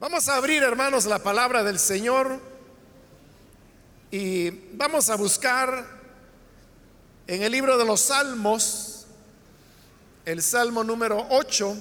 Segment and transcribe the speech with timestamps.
[0.00, 2.38] Vamos a abrir, hermanos, la palabra del Señor
[4.12, 5.84] y vamos a buscar
[7.26, 9.08] en el libro de los Salmos,
[10.24, 11.76] el Salmo número 8.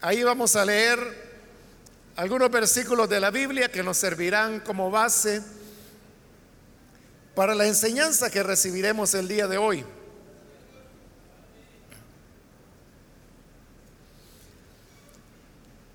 [0.00, 0.98] Ahí vamos a leer
[2.16, 5.42] algunos versículos de la Biblia que nos servirán como base
[7.34, 9.84] para la enseñanza que recibiremos el día de hoy.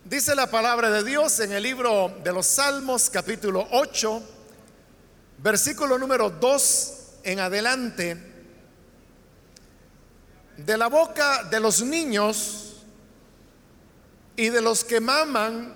[0.10, 4.24] Dice la palabra de Dios en el libro de los Salmos capítulo 8,
[5.40, 6.94] versículo número 2
[7.24, 8.18] en adelante.
[10.56, 12.78] De la boca de los niños
[14.38, 15.76] y de los que maman,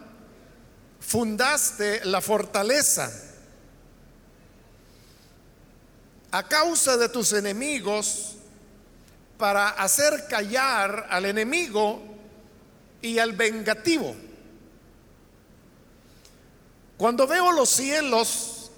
[1.02, 3.12] fundaste la fortaleza.
[6.32, 8.38] A causa de tus enemigos,
[9.38, 12.11] para hacer callar al enemigo,
[13.02, 14.16] y al vengativo.
[16.98, 18.72] Cuando veo los cielos,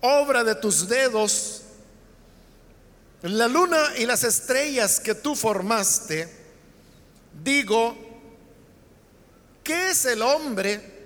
[0.00, 1.62] obra de tus dedos,
[3.22, 6.28] la luna y las estrellas que tú formaste,
[7.42, 7.96] digo,
[9.62, 10.98] ¿qué es el hombre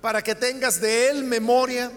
[0.00, 1.90] para que tengas de él memoria?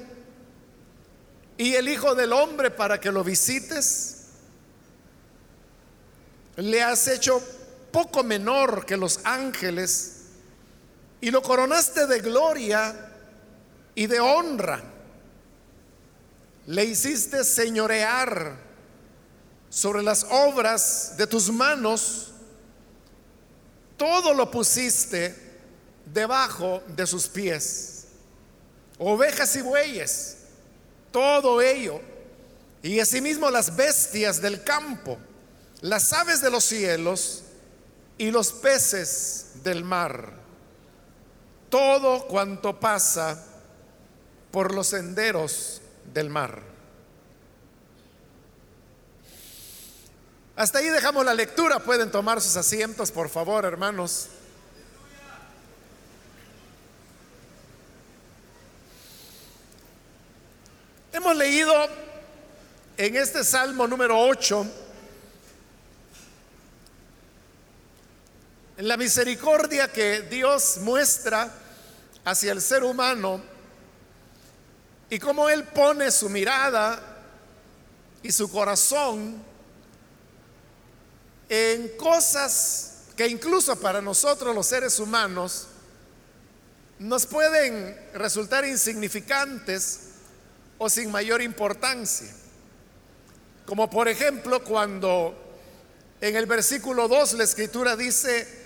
[1.58, 4.26] ¿Y el Hijo del Hombre para que lo visites?
[6.56, 7.42] Le has hecho
[7.94, 10.24] poco menor que los ángeles
[11.22, 13.12] y lo coronaste de gloria
[13.94, 14.84] y de honra.
[16.66, 18.58] Le hiciste señorear
[19.70, 22.32] sobre las obras de tus manos.
[23.96, 25.36] Todo lo pusiste
[26.04, 28.06] debajo de sus pies.
[28.98, 30.38] Ovejas y bueyes,
[31.12, 32.02] todo ello.
[32.82, 35.20] Y asimismo las bestias del campo,
[35.82, 37.44] las aves de los cielos
[38.18, 40.34] y los peces del mar,
[41.70, 43.44] todo cuanto pasa
[44.52, 45.82] por los senderos
[46.14, 46.62] del mar.
[50.56, 51.80] Hasta ahí dejamos la lectura.
[51.80, 54.28] Pueden tomar sus asientos, por favor, hermanos.
[61.12, 61.74] Hemos leído
[62.98, 64.83] en este Salmo número 8
[68.84, 71.50] la misericordia que Dios muestra
[72.26, 73.42] hacia el ser humano
[75.10, 77.02] y cómo Él pone su mirada
[78.22, 79.42] y su corazón
[81.48, 85.68] en cosas que incluso para nosotros los seres humanos
[87.00, 90.10] nos pueden resultar insignificantes
[90.78, 92.36] o sin mayor importancia.
[93.66, 95.40] Como por ejemplo cuando
[96.20, 98.63] en el versículo 2 la escritura dice,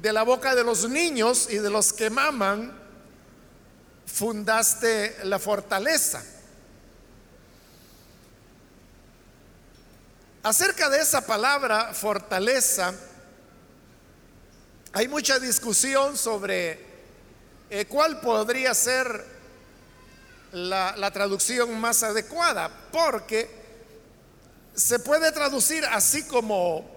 [0.00, 2.76] de la boca de los niños y de los que maman,
[4.06, 6.24] fundaste la fortaleza.
[10.42, 12.94] Acerca de esa palabra fortaleza,
[14.92, 16.80] hay mucha discusión sobre
[17.68, 19.24] eh, cuál podría ser
[20.52, 23.50] la, la traducción más adecuada, porque
[24.74, 26.95] se puede traducir así como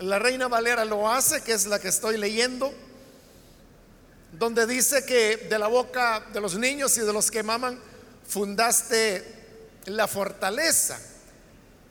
[0.00, 2.72] la Reina Valera lo hace, que es la que estoy leyendo,
[4.32, 7.80] donde dice que de la boca de los niños y de los que maman
[8.26, 9.24] fundaste
[9.86, 10.98] la fortaleza.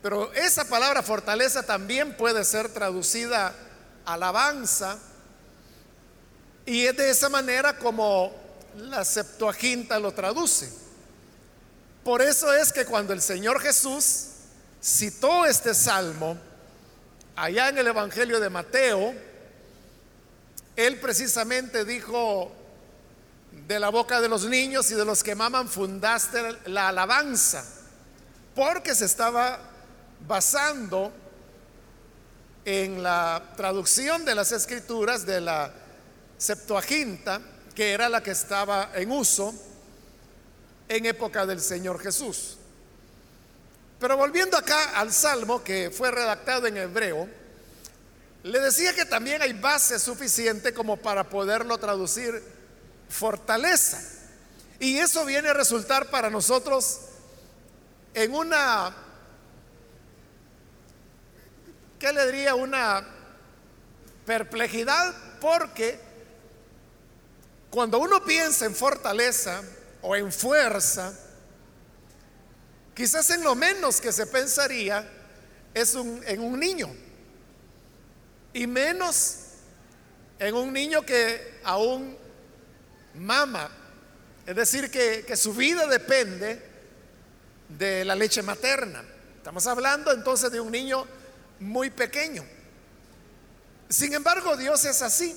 [0.01, 3.53] Pero esa palabra fortaleza también puede ser traducida
[4.06, 4.97] alabanza.
[6.66, 8.34] Y es de esa manera como
[8.78, 10.72] la Septuaginta lo traduce.
[12.03, 14.28] Por eso es que cuando el Señor Jesús
[14.81, 16.38] citó este salmo,
[17.38, 19.14] allá en el Evangelio de Mateo,
[20.75, 22.52] él precisamente dijo,
[23.68, 27.64] de la boca de los niños y de los que maman fundaste la alabanza,
[28.56, 29.59] porque se estaba
[30.28, 31.12] basando
[32.66, 35.72] en la traducción de las escrituras de la
[36.38, 37.40] Septuaginta,
[37.76, 39.53] que era la que estaba en uso
[40.90, 42.58] en época del Señor Jesús.
[43.99, 47.28] Pero volviendo acá al Salmo que fue redactado en hebreo,
[48.44, 52.44] le decía que también hay base suficiente como para poderlo traducir
[53.09, 54.02] fortaleza.
[54.79, 56.99] Y eso viene a resultar para nosotros
[58.14, 58.96] en una,
[61.99, 62.53] ¿qué le diría?
[62.53, 63.05] Una
[64.26, 65.99] perplejidad porque
[67.72, 69.61] cuando uno piensa en fortaleza
[70.02, 71.14] o en fuerza,
[72.97, 75.08] Quizás en lo menos que se pensaría
[75.72, 76.90] es en un niño.
[78.53, 79.35] y menos
[80.40, 82.17] en un niño que aún
[83.14, 83.70] mama.
[84.47, 86.59] Es decir, que, que su vida depende
[87.70, 89.03] de la leche materna.
[89.35, 91.05] Estamos hablando entonces de un niño
[91.59, 92.44] muy pequeño.
[93.90, 95.35] Sin embargo, Dios es así,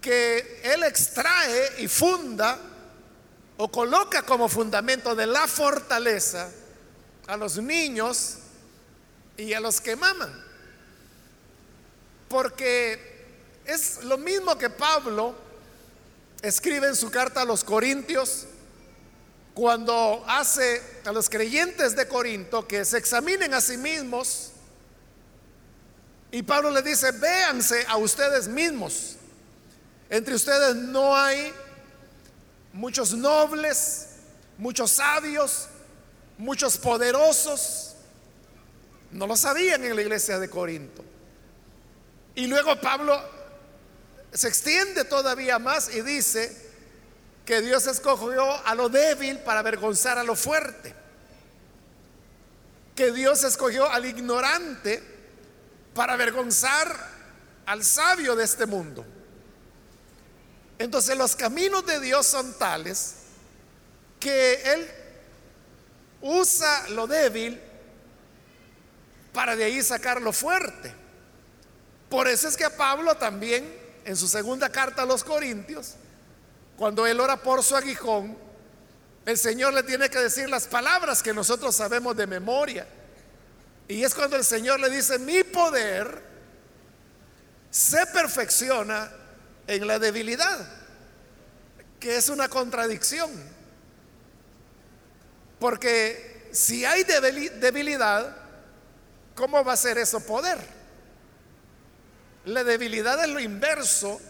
[0.00, 2.69] que Él extrae y funda
[3.62, 6.50] o coloca como fundamento de la fortaleza
[7.26, 8.38] a los niños
[9.36, 10.32] y a los que maman.
[12.26, 13.26] Porque
[13.66, 15.34] es lo mismo que Pablo
[16.40, 18.46] escribe en su carta a los Corintios
[19.52, 24.52] cuando hace a los creyentes de Corinto que se examinen a sí mismos
[26.30, 29.16] y Pablo le dice, véanse a ustedes mismos.
[30.08, 31.52] Entre ustedes no hay
[32.72, 34.08] muchos nobles,
[34.58, 35.68] muchos sabios,
[36.38, 37.94] muchos poderosos.
[39.10, 41.04] No lo sabían en la iglesia de Corinto.
[42.34, 43.20] Y luego Pablo
[44.32, 46.70] se extiende todavía más y dice
[47.44, 50.94] que Dios escogió a lo débil para avergonzar a lo fuerte.
[52.94, 55.02] Que Dios escogió al ignorante
[55.94, 56.94] para avergonzar
[57.66, 59.04] al sabio de este mundo.
[60.80, 63.16] Entonces los caminos de Dios son tales
[64.18, 64.90] que Él
[66.22, 67.60] usa lo débil
[69.34, 70.90] para de ahí sacar lo fuerte.
[72.08, 73.70] Por eso es que a Pablo también,
[74.06, 75.96] en su segunda carta a los Corintios,
[76.78, 78.38] cuando él ora por su aguijón,
[79.26, 82.88] el Señor le tiene que decir las palabras que nosotros sabemos de memoria.
[83.86, 86.22] Y es cuando el Señor le dice, mi poder
[87.70, 89.19] se perfecciona
[89.70, 90.66] en la debilidad,
[92.00, 93.30] que es una contradicción.
[95.60, 98.36] Porque si hay debilidad,
[99.36, 100.58] ¿cómo va a ser eso poder?
[102.46, 104.20] La debilidad es lo inverso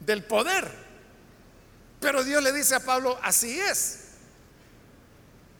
[0.00, 0.70] del poder.
[1.98, 4.00] Pero Dios le dice a Pablo, así es.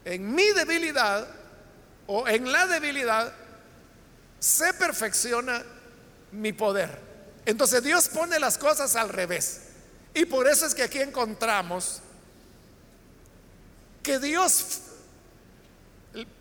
[0.04, 1.26] En mi debilidad
[2.06, 3.32] o en la debilidad
[4.38, 5.62] se perfecciona
[6.32, 7.07] mi poder.
[7.48, 9.62] Entonces Dios pone las cosas al revés.
[10.12, 12.00] Y por eso es que aquí encontramos
[14.02, 14.80] que Dios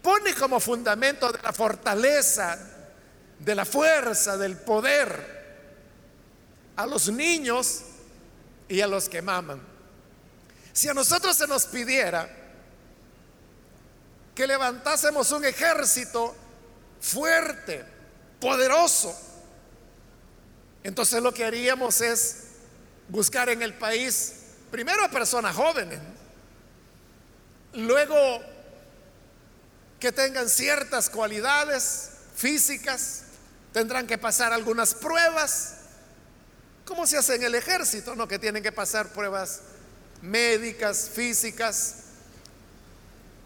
[0.02, 2.60] pone como fundamento de la fortaleza,
[3.40, 5.38] de la fuerza, del poder
[6.76, 7.84] a los niños
[8.68, 9.62] y a los que maman.
[10.74, 12.30] Si a nosotros se nos pidiera
[14.36, 16.36] que levantásemos un ejército
[17.00, 17.86] fuerte,
[18.42, 19.27] poderoso,
[20.84, 22.44] entonces lo que haríamos es
[23.10, 24.34] buscar en el país
[24.72, 26.00] primero a personas jóvenes,
[27.74, 28.42] luego
[30.00, 33.24] que tengan ciertas cualidades físicas,
[33.74, 35.76] tendrán que pasar algunas pruebas,
[36.86, 38.16] como se hace en el ejército?
[38.16, 39.62] No, que tienen que pasar pruebas
[40.22, 41.96] médicas, físicas,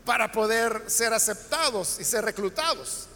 [0.06, 3.08] para poder ser aceptados y ser reclutados.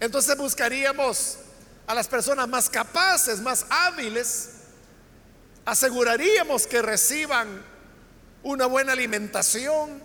[0.00, 1.38] Entonces buscaríamos
[1.86, 4.50] a las personas más capaces, más hábiles,
[5.64, 7.62] aseguraríamos que reciban
[8.42, 10.02] una buena alimentación,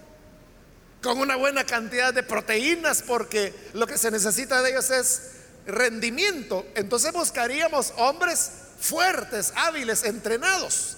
[1.02, 5.22] con una buena cantidad de proteínas, porque lo que se necesita de ellos es
[5.66, 6.66] rendimiento.
[6.76, 10.98] Entonces buscaríamos hombres fuertes, hábiles, entrenados.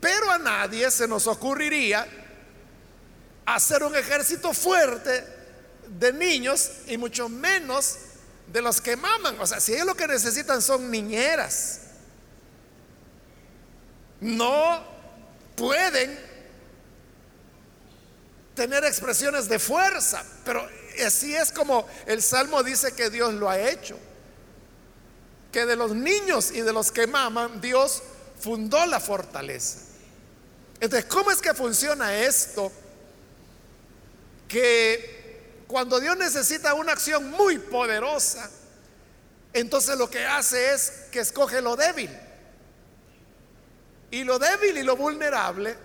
[0.00, 2.06] Pero a nadie se nos ocurriría
[3.46, 5.24] hacer un ejército fuerte
[5.88, 7.96] de niños y mucho menos
[8.52, 9.38] de los que maman.
[9.40, 11.80] O sea, si ellos lo que necesitan son niñeras,
[14.20, 14.84] no
[15.56, 16.18] pueden
[18.54, 20.66] tener expresiones de fuerza, pero
[21.04, 23.98] así es como el Salmo dice que Dios lo ha hecho.
[25.52, 28.02] Que de los niños y de los que maman, Dios
[28.40, 29.78] fundó la fortaleza.
[30.80, 32.70] Entonces, ¿cómo es que funciona esto?
[34.48, 35.23] Que
[35.66, 38.50] cuando Dios necesita una acción muy poderosa,
[39.52, 42.10] entonces lo que hace es que escoge lo débil.
[44.10, 45.76] Y lo débil y lo vulnerable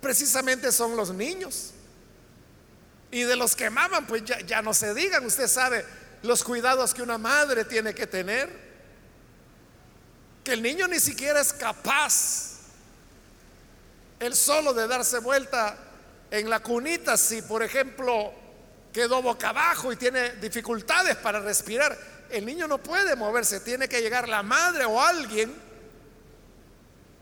[0.00, 1.72] precisamente son los niños.
[3.10, 5.84] Y de los que maman, pues ya, ya no se digan, usted sabe
[6.22, 8.50] los cuidados que una madre tiene que tener.
[10.44, 12.58] Que el niño ni siquiera es capaz,
[14.18, 15.76] el solo de darse vuelta
[16.30, 18.32] en la cunita, si por ejemplo
[18.92, 21.96] quedó boca abajo y tiene dificultades para respirar,
[22.30, 25.54] el niño no puede moverse, tiene que llegar la madre o alguien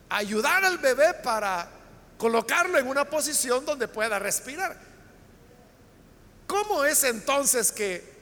[0.09, 1.69] a ayudar al bebé para
[2.17, 4.77] colocarlo en una posición donde pueda respirar.
[6.47, 8.19] ¿Cómo es entonces que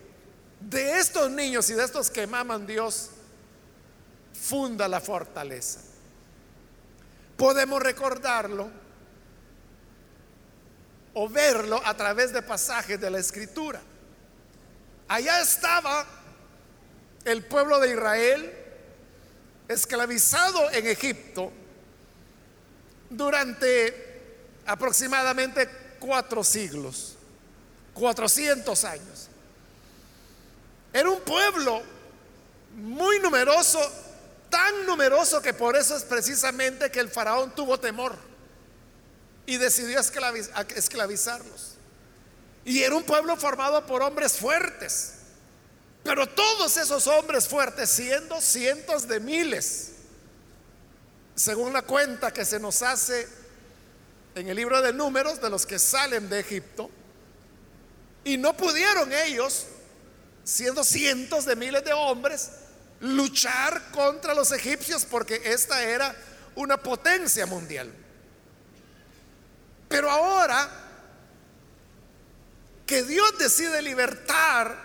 [0.61, 3.11] de estos niños y de estos que maman Dios,
[4.33, 5.81] funda la fortaleza.
[7.37, 8.71] Podemos recordarlo
[11.19, 13.81] o verlo a través de pasajes de la escritura.
[15.09, 16.05] Allá estaba
[17.25, 18.55] el pueblo de Israel
[19.67, 21.51] esclavizado en Egipto
[23.09, 27.17] durante aproximadamente cuatro siglos,
[27.95, 29.29] cuatrocientos años.
[30.93, 31.81] Era un pueblo
[32.75, 33.81] muy numeroso,
[34.51, 38.26] tan numeroso que por eso es precisamente que el faraón tuvo temor
[39.47, 41.77] y decidió esclavizarlos.
[42.65, 45.13] Y era un pueblo formado por hombres fuertes.
[46.03, 49.93] Pero todos esos hombres fuertes, siendo cientos de miles,
[51.35, 53.29] según la cuenta que se nos hace
[54.35, 56.91] en el libro de números de los que salen de Egipto,
[58.25, 59.67] y no pudieron ellos
[60.45, 62.51] siendo cientos de miles de hombres,
[63.01, 66.15] luchar contra los egipcios porque esta era
[66.55, 67.93] una potencia mundial.
[69.89, 70.69] Pero ahora
[72.87, 74.77] que Dios decide libertar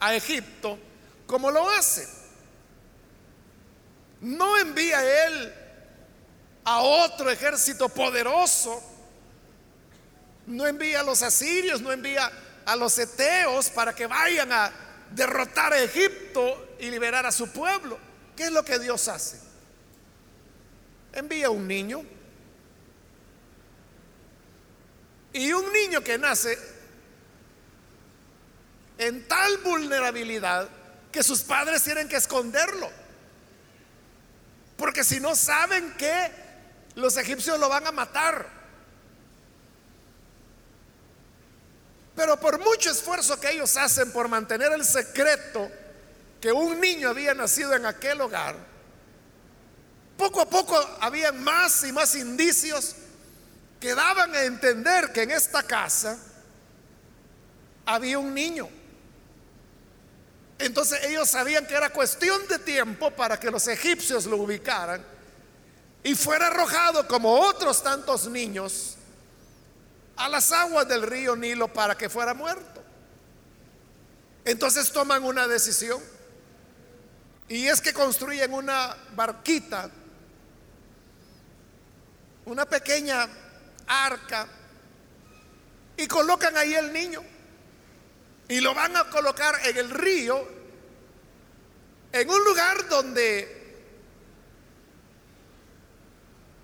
[0.00, 0.78] a Egipto,
[1.26, 2.08] como lo hace?
[4.20, 5.54] No envía Él
[6.64, 8.82] a otro ejército poderoso,
[10.46, 12.30] no envía a los asirios, no envía
[12.64, 14.72] a los eteos para que vayan a
[15.10, 17.98] derrotar a Egipto y liberar a su pueblo.
[18.36, 19.38] ¿Qué es lo que Dios hace?
[21.12, 22.02] Envía un niño.
[25.34, 26.56] Y un niño que nace
[28.98, 30.68] en tal vulnerabilidad
[31.10, 32.88] que sus padres tienen que esconderlo.
[34.76, 36.30] Porque si no saben que
[36.94, 38.48] los egipcios lo van a matar.
[42.14, 45.68] Pero por mucho esfuerzo que ellos hacen por mantener el secreto
[46.40, 48.54] que un niño había nacido en aquel hogar,
[50.16, 52.94] poco a poco habían más y más indicios
[53.84, 56.16] que daban a entender que en esta casa
[57.84, 58.66] había un niño.
[60.58, 65.04] Entonces ellos sabían que era cuestión de tiempo para que los egipcios lo ubicaran
[66.02, 68.96] y fuera arrojado como otros tantos niños
[70.16, 72.82] a las aguas del río Nilo para que fuera muerto.
[74.46, 76.00] Entonces toman una decisión.
[77.48, 79.90] Y es que construyen una barquita,
[82.46, 83.28] una pequeña
[83.86, 84.46] arca,
[85.96, 87.22] y colocan ahí el niño.
[88.48, 90.46] Y lo van a colocar en el río,
[92.12, 93.64] en un lugar donde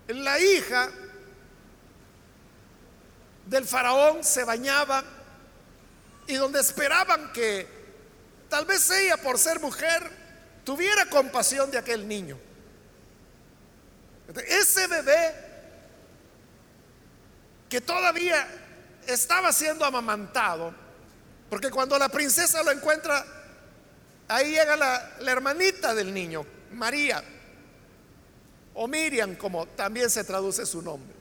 [0.08, 0.90] la hija
[3.46, 5.02] del faraón se bañaba
[6.26, 7.66] y donde esperaban que
[8.48, 10.08] tal vez ella, por ser mujer,
[10.64, 12.38] tuviera compasión de aquel niño.
[14.46, 15.49] Ese bebé
[17.70, 18.46] que todavía
[19.06, 20.74] estaba siendo amamantado,
[21.48, 23.24] porque cuando la princesa lo encuentra,
[24.28, 27.22] ahí llega la, la hermanita del niño, María,
[28.74, 31.14] o Miriam, como también se traduce su nombre.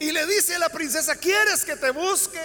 [0.00, 2.40] Y le dice a la princesa, ¿quieres que te busque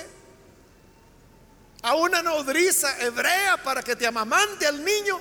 [1.82, 5.20] a una nodriza hebrea para que te amamante al niño?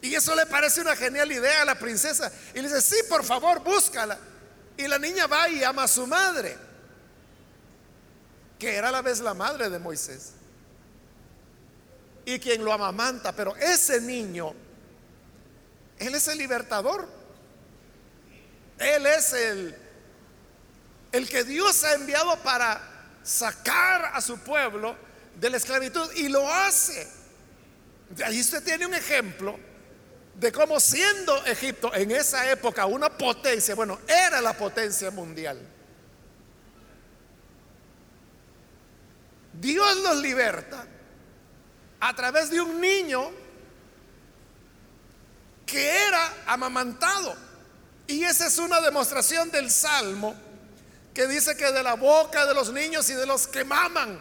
[0.00, 2.32] Y eso le parece una genial idea a la princesa.
[2.54, 4.18] Y le dice, sí, por favor, búscala.
[4.76, 6.56] Y la niña va y ama a su madre,
[8.58, 10.32] que era a la vez la madre de Moisés.
[12.24, 14.52] Y quien lo amamanta, pero ese niño,
[15.98, 17.08] él es el libertador.
[18.78, 19.86] Él es el
[21.16, 22.80] el que Dios ha enviado para
[23.22, 24.96] sacar a su pueblo
[25.34, 27.08] de la esclavitud y lo hace.
[28.10, 29.58] De ahí usted tiene un ejemplo
[30.38, 35.58] de cómo siendo Egipto en esa época una potencia, bueno, era la potencia mundial.
[39.54, 40.86] Dios los liberta
[42.00, 43.30] a través de un niño
[45.64, 47.34] que era amamantado.
[48.06, 50.34] Y esa es una demostración del Salmo
[51.14, 54.20] que dice que de la boca de los niños y de los que maman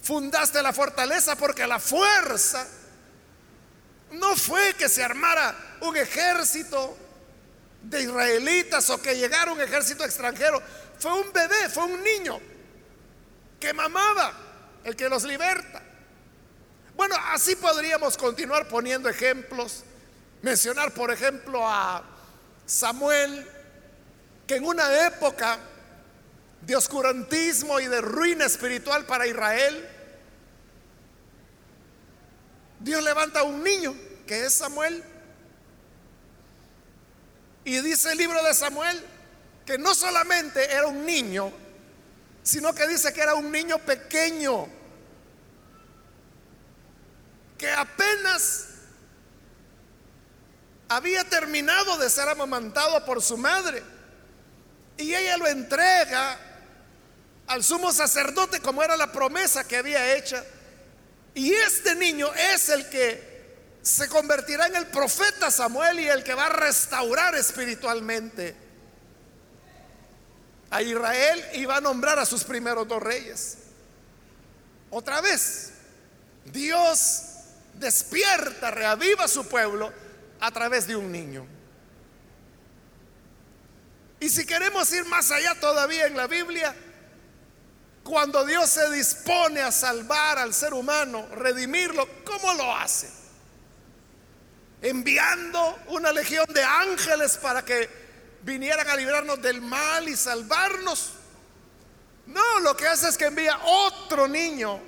[0.00, 2.66] fundaste la fortaleza porque la fuerza
[4.12, 6.96] no fue que se armara un ejército
[7.82, 10.62] de israelitas o que llegara un ejército extranjero,
[10.98, 12.38] fue un bebé, fue un niño
[13.58, 14.32] que mamaba,
[14.84, 15.82] el que los liberta.
[16.94, 19.84] Bueno, así podríamos continuar poniendo ejemplos,
[20.42, 22.02] mencionar por ejemplo a
[22.66, 23.48] Samuel,
[24.46, 25.58] que en una época
[26.60, 29.88] de oscurantismo y de ruina espiritual para Israel,
[32.80, 33.94] Dios levanta a un niño,
[34.26, 35.04] que es Samuel.
[37.64, 39.04] Y dice el libro de Samuel
[39.66, 41.52] que no solamente era un niño,
[42.42, 44.66] sino que dice que era un niño pequeño,
[47.56, 48.66] que apenas
[50.88, 53.82] había terminado de ser amamantado por su madre.
[54.96, 56.38] Y ella lo entrega
[57.46, 60.44] al sumo sacerdote como era la promesa que había hecha.
[61.34, 63.30] Y este niño es el que
[63.82, 68.54] se convertirá en el profeta Samuel y el que va a restaurar espiritualmente
[70.70, 73.58] a Israel y va a nombrar a sus primeros dos reyes.
[74.90, 75.72] Otra vez,
[76.44, 77.22] Dios
[77.74, 79.92] despierta, reaviva a su pueblo
[80.40, 81.46] a través de un niño.
[84.20, 86.74] Y si queremos ir más allá todavía en la Biblia,
[88.02, 93.10] cuando Dios se dispone a salvar al ser humano, redimirlo, ¿cómo lo hace?
[94.82, 97.88] Enviando una legión de ángeles para que
[98.42, 101.10] vinieran a librarnos del mal y salvarnos.
[102.26, 104.80] No, lo que hace es que envía otro niño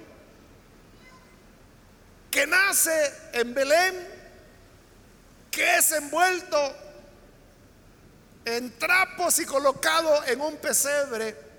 [2.31, 4.09] que nace en Belén,
[5.51, 6.77] que es envuelto
[8.47, 11.52] en trapos y colocado en un pesebre.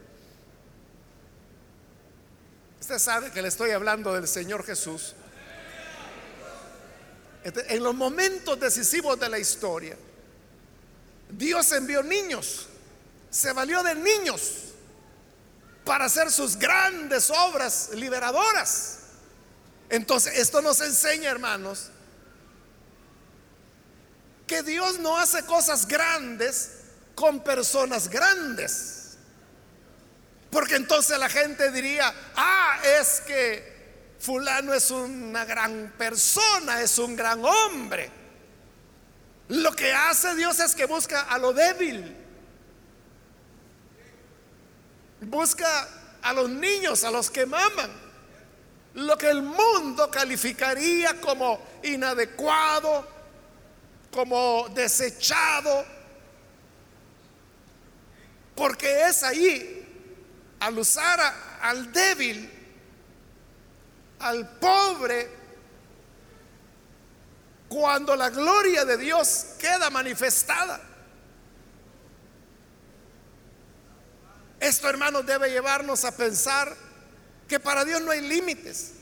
[2.84, 5.14] Usted sabe que le estoy hablando del Señor Jesús.
[7.42, 9.96] Este, en los momentos decisivos de la historia,
[11.30, 12.68] Dios envió niños,
[13.30, 14.74] se valió de niños
[15.86, 18.98] para hacer sus grandes obras liberadoras.
[19.88, 21.90] Entonces, esto nos enseña, hermanos,
[24.46, 26.72] que Dios no hace cosas grandes
[27.16, 29.03] con personas grandes.
[30.54, 33.74] Porque entonces la gente diría, ah, es que
[34.20, 38.10] fulano es una gran persona, es un gran hombre.
[39.48, 42.16] Lo que hace Dios es que busca a lo débil.
[45.22, 45.90] Busca
[46.22, 47.92] a los niños, a los que maman.
[48.94, 53.08] Lo que el mundo calificaría como inadecuado,
[54.12, 55.84] como desechado,
[58.56, 59.83] porque es ahí,
[60.64, 61.20] al usar
[61.62, 62.50] al débil,
[64.20, 65.30] al pobre,
[67.68, 70.80] cuando la gloria de Dios queda manifestada.
[74.58, 76.74] Esto, hermanos, debe llevarnos a pensar
[77.46, 78.94] que para Dios no hay límites.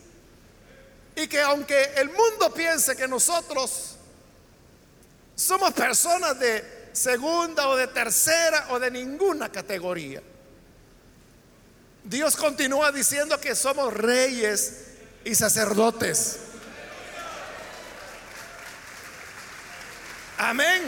[1.16, 3.98] Y que aunque el mundo piense que nosotros
[5.36, 10.24] somos personas de segunda o de tercera o de ninguna categoría.
[12.04, 14.86] Dios continúa diciendo que somos reyes
[15.24, 16.40] y sacerdotes.
[20.38, 20.82] Amén.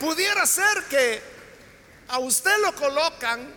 [0.00, 1.22] Pudiera ser que
[2.08, 3.54] a usted lo colocan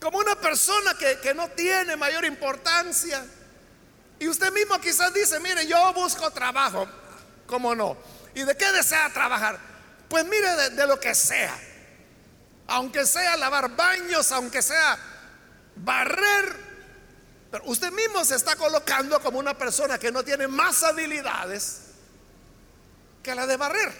[0.00, 3.24] como una persona que, que no tiene mayor importancia
[4.18, 6.88] y usted mismo quizás dice, mire, yo busco trabajo,
[7.46, 7.96] ¿cómo no?
[8.34, 9.58] ¿Y de qué desea trabajar?
[10.08, 11.56] Pues mire, de, lo que sea.
[12.66, 14.98] Aunque sea lavar baños, aunque sea
[15.76, 16.64] barrer.
[17.50, 21.82] Pero usted mismo se está colocando como una persona que no tiene más habilidades
[23.22, 23.92] que la de barrer.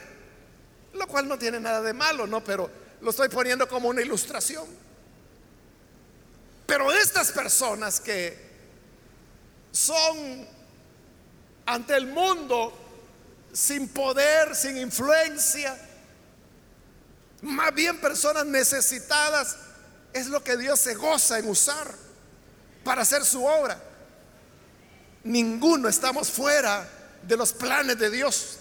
[0.94, 2.42] Lo cual no tiene nada de malo, ¿no?
[2.42, 4.66] Pero lo estoy poniendo como una ilustración.
[6.66, 8.44] Pero estas personas que
[9.70, 10.46] son
[11.66, 12.72] ante el mundo
[13.52, 15.76] sin poder, sin influencia,
[17.44, 19.56] más bien personas necesitadas,
[20.12, 21.94] es lo que Dios se goza en usar
[22.82, 23.78] para hacer su obra.
[25.24, 26.88] Ninguno estamos fuera
[27.22, 28.58] de los planes de Dios.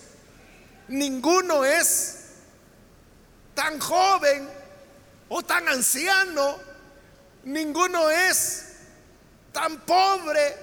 [0.89, 2.17] Ninguno es
[3.53, 4.49] tan joven
[5.29, 6.57] o tan anciano.
[7.45, 8.65] Ninguno es
[9.51, 10.57] tan pobre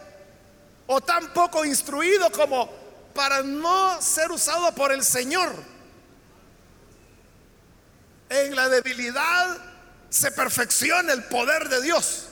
[0.86, 2.70] o tan poco instruido como
[3.14, 5.79] para no ser usado por el Señor.
[8.30, 9.58] En la debilidad
[10.08, 12.26] se perfecciona el poder de Dios.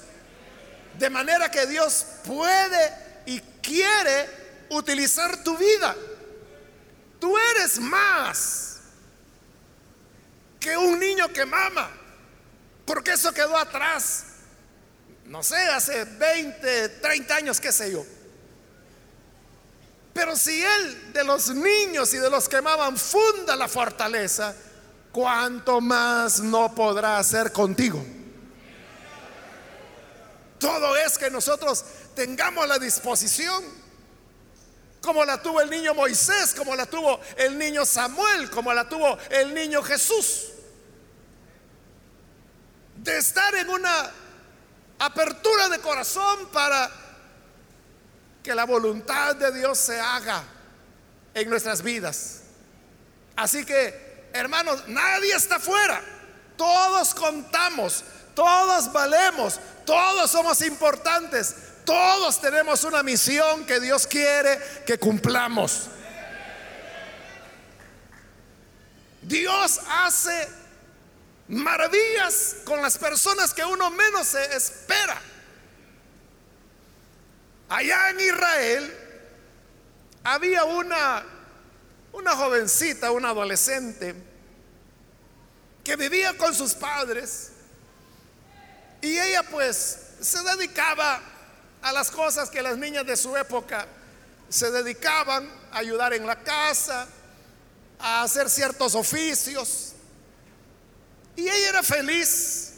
[0.96, 4.28] De manera que Dios puede y quiere
[4.70, 5.94] utilizar tu vida.
[7.20, 8.78] Tú eres más
[10.60, 11.90] que un niño que mama.
[12.86, 14.24] Porque eso quedó atrás.
[15.26, 18.06] No sé, hace 20, 30 años, qué sé yo.
[20.14, 24.54] Pero si Él de los niños y de los que amaban funda la fortaleza,
[25.12, 28.04] ¿cuánto más no podrá hacer contigo?
[30.58, 33.64] Todo es que nosotros tengamos la disposición,
[35.00, 39.16] como la tuvo el niño Moisés, como la tuvo el niño Samuel, como la tuvo
[39.30, 40.48] el niño Jesús,
[42.96, 44.10] de estar en una
[44.98, 46.90] apertura de corazón para
[48.42, 50.42] que la voluntad de Dios se haga
[51.34, 52.42] en nuestras vidas.
[53.36, 54.07] Así que,
[54.38, 56.00] hermanos, nadie está fuera.
[56.56, 64.98] Todos contamos, todos valemos, todos somos importantes, todos tenemos una misión que Dios quiere que
[64.98, 65.88] cumplamos.
[69.22, 70.48] Dios hace
[71.48, 75.20] maravillas con las personas que uno menos se espera.
[77.68, 78.96] Allá en Israel
[80.24, 81.24] había una
[82.12, 84.14] una jovencita, una adolescente
[85.88, 87.48] que vivía con sus padres
[89.00, 91.18] y ella pues se dedicaba
[91.80, 93.88] a las cosas que las niñas de su época
[94.50, 97.08] se dedicaban, a ayudar en la casa,
[97.98, 99.94] a hacer ciertos oficios.
[101.36, 102.74] Y ella era feliz.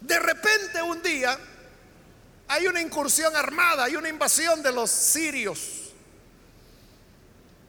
[0.00, 1.36] De repente un día
[2.46, 5.77] hay una incursión armada, hay una invasión de los sirios.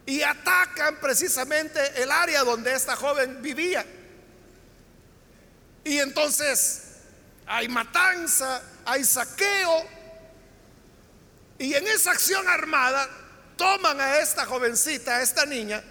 [0.09, 3.85] Y atacan precisamente el área donde esta joven vivía.
[5.83, 6.81] Y entonces
[7.45, 9.85] hay matanza, hay saqueo.
[11.59, 13.07] Y en esa acción armada
[13.55, 15.83] toman a esta jovencita, a esta niña,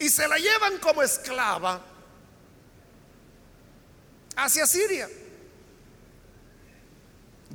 [0.00, 1.80] y se la llevan como esclava
[4.34, 5.08] hacia Siria.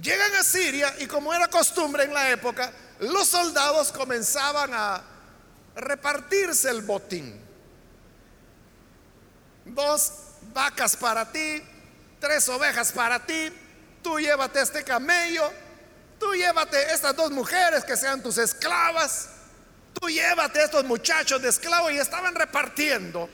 [0.02, 5.10] Llegan a Siria y como era costumbre en la época, los soldados comenzaban a
[5.76, 7.40] repartirse el botín.
[9.66, 10.12] Dos
[10.54, 11.62] vacas para ti,
[12.20, 13.52] tres ovejas para ti,
[14.02, 15.52] tú llévate este camello,
[16.20, 19.30] tú llévate estas dos mujeres que sean tus esclavas,
[20.00, 23.30] tú llévate estos muchachos de esclavos y estaban repartiendo.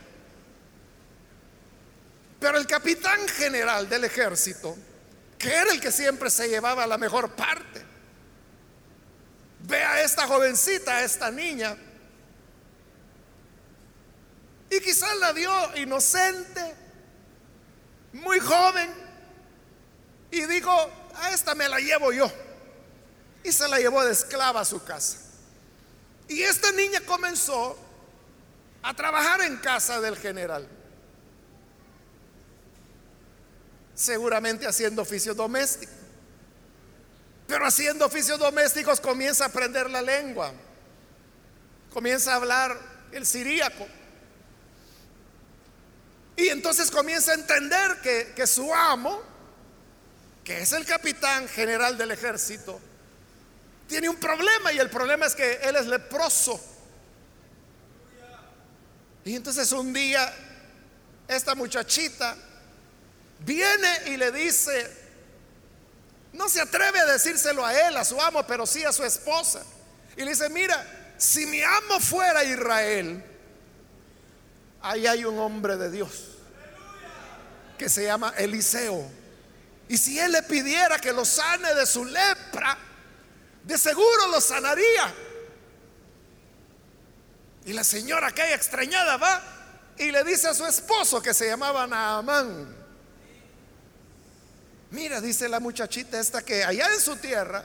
[2.40, 4.78] Pero el capitán general del ejército,
[5.38, 7.84] que era el que siempre se llevaba la mejor parte,
[9.68, 11.76] ve a esta jovencita, a esta niña,
[14.70, 16.76] y quizás la vio inocente,
[18.14, 18.94] muy joven,
[20.32, 20.72] y dijo,
[21.16, 22.32] a esta me la llevo yo.
[23.44, 25.18] Y se la llevó de esclava a su casa.
[26.28, 27.78] Y esta niña comenzó
[28.84, 30.68] a trabajar en casa del general.
[33.96, 35.96] Seguramente haciendo oficios domésticos.
[37.48, 40.54] Pero haciendo oficios domésticos comienza a aprender la lengua.
[41.92, 42.80] Comienza a hablar
[43.12, 43.88] el siríaco.
[46.40, 49.22] Y entonces comienza a entender que, que su amo,
[50.42, 52.80] que es el capitán general del ejército,
[53.88, 56.58] tiene un problema y el problema es que él es leproso.
[59.26, 60.34] Y entonces un día
[61.28, 62.38] esta muchachita
[63.40, 64.90] viene y le dice,
[66.32, 69.62] no se atreve a decírselo a él, a su amo, pero sí a su esposa.
[70.16, 73.26] Y le dice, mira, si mi amo fuera Israel,
[74.80, 76.29] ahí hay un hombre de Dios
[77.80, 79.10] que se llama Eliseo.
[79.88, 82.78] Y si él le pidiera que lo sane de su lepra,
[83.64, 85.16] de seguro lo sanaría.
[87.66, 89.42] Y la señora aquella extrañada va
[89.98, 92.76] y le dice a su esposo que se llamaba Naamán.
[94.92, 97.64] Mira, dice la muchachita esta que allá en su tierra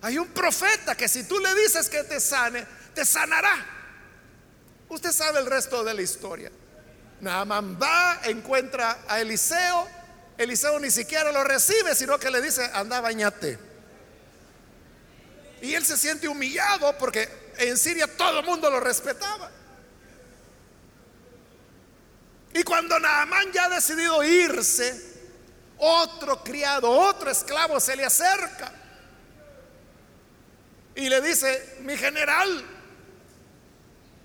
[0.00, 3.54] hay un profeta que si tú le dices que te sane, te sanará.
[4.88, 6.50] Usted sabe el resto de la historia.
[7.20, 9.88] Naamán va, encuentra a Eliseo.
[10.36, 13.58] Eliseo ni siquiera lo recibe, sino que le dice, anda, bañate.
[15.60, 17.28] Y él se siente humillado porque
[17.58, 19.50] en Siria todo el mundo lo respetaba.
[22.54, 25.08] Y cuando Naamán ya ha decidido irse,
[25.78, 28.72] otro criado, otro esclavo se le acerca
[30.94, 32.64] y le dice, mi general,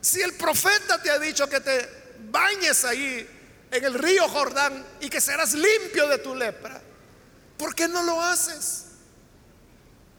[0.01, 2.02] si el profeta te ha dicho que te
[2.33, 3.29] bañes ahí
[3.71, 6.81] en el río Jordán y que serás limpio de tu lepra.
[7.57, 8.87] ¿Por qué no lo haces?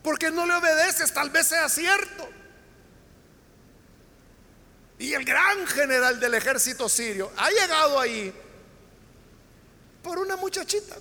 [0.02, 1.12] ¿Por qué no le obedeces?
[1.12, 2.28] Tal vez sea cierto.
[4.98, 8.32] Y el gran general del ejército sirio ha llegado ahí
[10.02, 10.96] por una muchachita.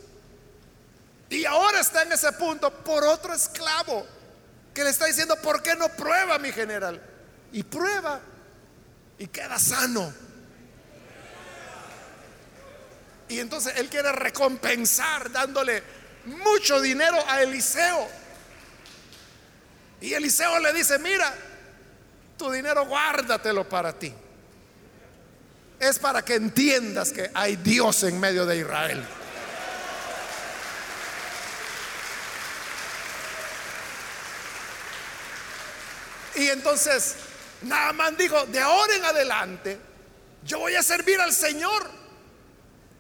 [1.30, 4.06] Y ahora está en ese punto por otro esclavo
[4.74, 7.00] que le está diciendo, ¿por qué no prueba mi general?
[7.52, 8.20] Y prueba
[9.20, 10.33] y queda sano.
[13.34, 15.82] Y entonces él quiere recompensar dándole
[16.26, 18.08] mucho dinero a Eliseo.
[20.02, 21.34] Y Eliseo le dice, mira,
[22.38, 24.14] tu dinero guárdatelo para ti.
[25.80, 29.04] Es para que entiendas que hay Dios en medio de Israel.
[36.36, 37.16] Y entonces
[37.64, 39.80] Naaman dijo, de ahora en adelante,
[40.44, 42.03] yo voy a servir al Señor.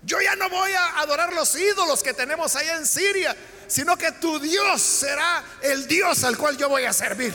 [0.06, 3.36] Yo ya no voy a adorar los ídolos que tenemos allá en Siria,
[3.68, 7.34] sino que tu Dios será el Dios al cual yo voy a servir.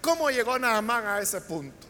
[0.00, 1.86] ¿Cómo llegó Naamán a ese punto?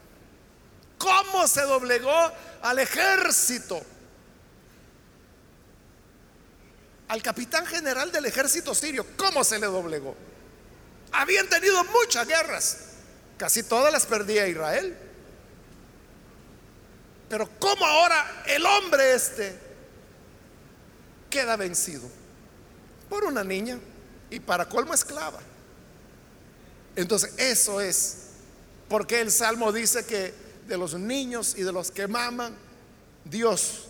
[0.97, 3.81] ¿Cómo se doblegó al ejército?
[7.07, 10.15] Al capitán general del ejército sirio, ¿cómo se le doblegó?
[11.11, 12.77] Habían tenido muchas guerras,
[13.37, 15.08] casi todas las perdía Israel.
[17.29, 19.57] Pero ¿cómo ahora el hombre este
[21.29, 22.09] queda vencido?
[23.07, 23.79] Por una niña
[24.29, 25.39] y para colmo esclava.
[26.95, 28.17] Entonces eso es
[28.89, 30.33] porque el Salmo dice que
[30.67, 32.55] de los niños y de los que maman,
[33.23, 33.87] Dios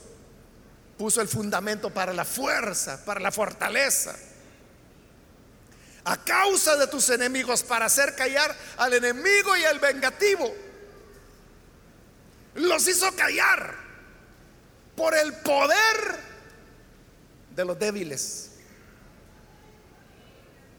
[0.98, 4.16] puso el fundamento para la fuerza, para la fortaleza
[6.10, 10.52] a causa de tus enemigos para hacer callar al enemigo y al vengativo.
[12.60, 13.76] Los hizo callar
[14.96, 16.20] por el poder
[17.56, 18.52] de los débiles.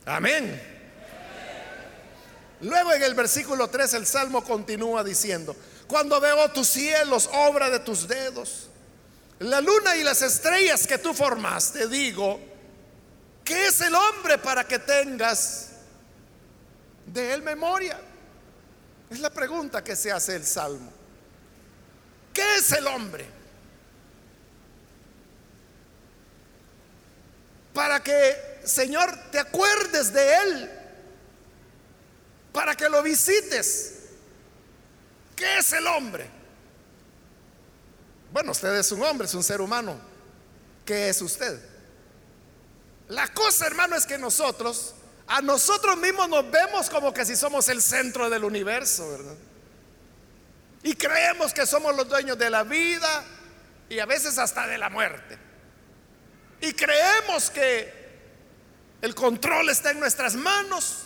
[0.05, 0.61] Amén.
[2.61, 5.55] Luego en el versículo 3 el Salmo continúa diciendo,
[5.87, 8.69] cuando veo tus cielos, obra de tus dedos,
[9.39, 12.39] la luna y las estrellas que tú formaste, digo,
[13.43, 15.71] ¿Qué es el hombre para que tengas
[17.05, 17.99] de él memoria?
[19.09, 20.89] Es la pregunta que se hace el Salmo.
[22.33, 23.25] ¿Qué es el hombre?
[27.73, 30.71] Para que, Señor, te acuerdes de él,
[32.51, 33.95] para que lo visites.
[35.35, 36.29] ¿Qué es el hombre?
[38.31, 39.99] Bueno, usted es un hombre, es un ser humano.
[40.85, 41.59] ¿Qué es usted?
[43.09, 44.93] La cosa, hermano, es que nosotros,
[45.27, 49.35] a nosotros mismos nos vemos como que si somos el centro del universo, ¿verdad?
[50.83, 53.23] Y creemos que somos los dueños de la vida
[53.89, 55.37] y a veces hasta de la muerte.
[56.61, 58.01] Y creemos que
[59.01, 61.05] el control está en nuestras manos.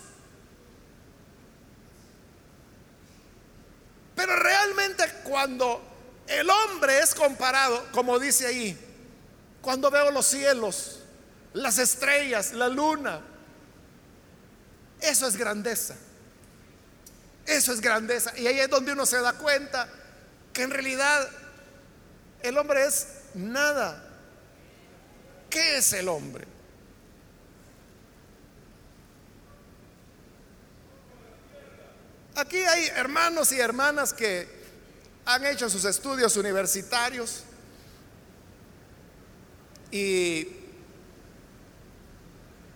[4.16, 5.82] Pero realmente cuando
[6.28, 8.78] el hombre es comparado, como dice ahí,
[9.62, 11.00] cuando veo los cielos,
[11.54, 13.22] las estrellas, la luna.
[15.02, 15.96] Eso es grandeza.
[17.46, 18.38] Eso es grandeza.
[18.38, 19.88] Y ahí es donde uno se da cuenta
[20.54, 21.30] que en realidad
[22.42, 24.04] el hombre es nada.
[25.50, 26.46] ¿Qué es el hombre?
[32.36, 34.48] Aquí hay hermanos y hermanas que
[35.26, 37.44] han hecho sus estudios universitarios
[39.92, 40.48] y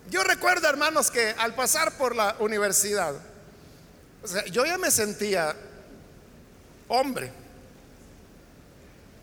[0.10, 3.14] yo recuerdo, hermanos, que al pasar por la universidad,
[4.52, 5.56] yo ya me sentía
[6.88, 7.32] hombre.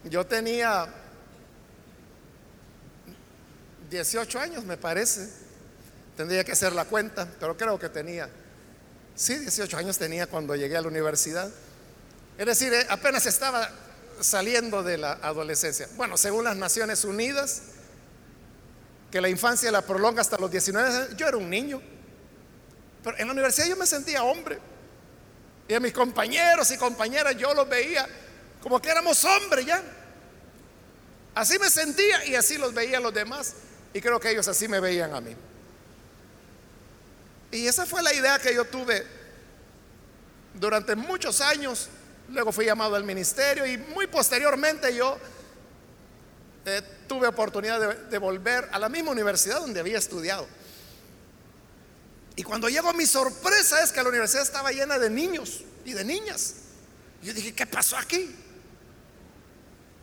[0.05, 0.87] Yo tenía
[3.91, 5.29] 18 años, me parece.
[6.17, 8.29] Tendría que hacer la cuenta, pero creo que tenía.
[9.15, 11.51] Sí, 18 años tenía cuando llegué a la universidad.
[12.39, 13.71] Es decir, eh, apenas estaba
[14.21, 15.89] saliendo de la adolescencia.
[15.97, 17.63] Bueno, según las Naciones Unidas,
[19.11, 21.17] que la infancia la prolonga hasta los 19 años.
[21.17, 21.81] Yo era un niño,
[23.03, 24.59] pero en la universidad yo me sentía hombre.
[25.69, 28.07] Y a mis compañeros y compañeras yo los veía
[28.63, 29.83] como que éramos hombres ya.
[31.37, 33.55] Así me sentía y así los veía los demás.
[33.93, 35.37] Y creo que ellos así me veían a mí.
[37.53, 39.07] Y esa fue la idea que yo tuve
[40.55, 41.89] durante muchos años.
[42.29, 45.17] Luego fui llamado al ministerio y muy posteriormente yo
[46.65, 50.49] eh, tuve oportunidad de, volver a la misma universidad donde había estudiado.
[52.37, 56.05] Y cuando llego, mi sorpresa es que la universidad estaba llena de niños y de
[56.05, 56.55] niñas.
[57.23, 58.37] yo dije, ¿qué pasó aquí?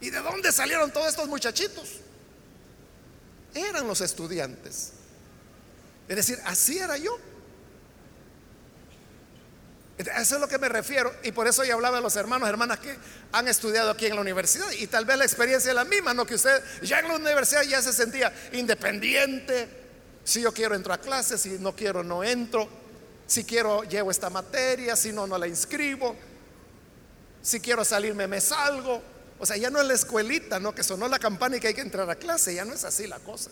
[0.01, 1.89] ¿Y de dónde salieron todos estos muchachitos?
[3.53, 4.93] Eran los estudiantes.
[6.07, 7.17] Es decir, así era yo.
[9.97, 12.79] Eso es lo que me refiero y por eso yo hablaba de los hermanos, hermanas
[12.79, 12.97] que
[13.31, 16.25] han estudiado aquí en la universidad y tal vez la experiencia es la misma, no
[16.25, 19.82] que usted ya en la universidad ya se sentía independiente,
[20.23, 22.67] si yo quiero entro a clases, si no quiero no entro,
[23.27, 26.15] si quiero llevo esta materia, si no no la inscribo,
[27.41, 29.01] si quiero salirme me salgo.
[29.39, 30.73] O sea, ya no es la escuelita, ¿no?
[30.73, 33.07] Que sonó la campana y que hay que entrar a clase, ya no es así
[33.07, 33.51] la cosa.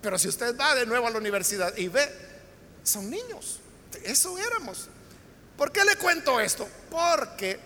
[0.00, 2.08] Pero si usted va de nuevo a la universidad y ve,
[2.82, 3.60] son niños,
[4.04, 4.88] eso éramos.
[5.56, 6.66] ¿Por qué le cuento esto?
[6.88, 7.58] Porque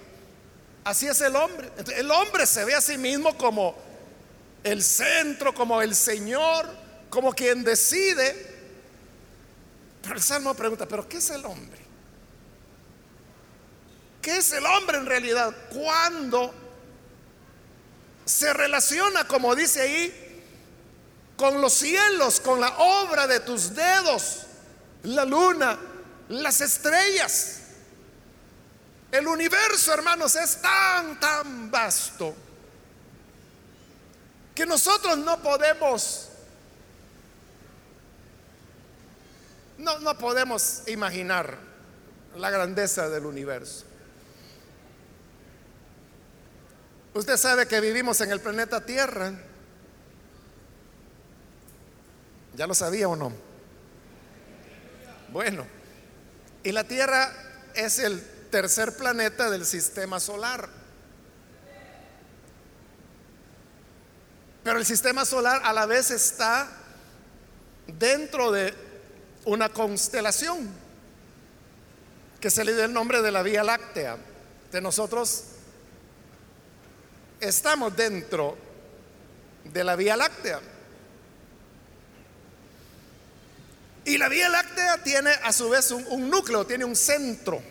[0.83, 1.71] así es el hombre.
[1.95, 3.77] El hombre se ve a sí mismo como
[4.64, 6.68] el centro, como el Señor,
[7.11, 8.51] como quien decide.
[10.03, 11.81] Pero el Salmo pregunta, ¿pero qué es el hombre?
[14.20, 15.55] ¿Qué es el hombre en realidad?
[15.70, 16.55] Cuando
[18.25, 20.44] se relaciona, como dice ahí,
[21.37, 24.46] con los cielos, con la obra de tus dedos,
[25.03, 25.79] la luna,
[26.29, 27.59] las estrellas.
[29.11, 32.35] El universo, hermanos, es tan, tan vasto
[34.55, 36.29] que nosotros no podemos,
[39.79, 41.57] no, no podemos imaginar
[42.37, 43.85] la grandeza del universo.
[47.15, 49.33] Usted sabe que vivimos en el planeta Tierra.
[52.55, 53.33] ¿Ya lo sabía o no?
[55.31, 55.67] Bueno,
[56.62, 57.33] y la Tierra
[57.75, 60.69] es el tercer planeta del sistema solar.
[64.62, 66.68] Pero el sistema solar a la vez está
[67.87, 68.75] dentro de
[69.44, 70.68] una constelación
[72.40, 74.16] que se le dio el nombre de la Vía Láctea.
[74.70, 75.44] De nosotros
[77.40, 78.57] estamos dentro
[79.64, 80.61] de la Vía Láctea.
[84.05, 87.62] Y la Vía Láctea tiene a su vez un, núcleo, tiene un centro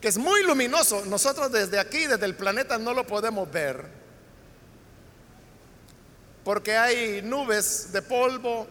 [0.00, 1.04] que es muy luminoso.
[1.06, 4.05] Nosotros desde aquí, desde el planeta, no lo podemos ver.
[6.46, 8.68] Porque hay nubes de polvo